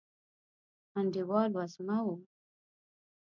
[0.99, 2.07] انډیوال وزمه و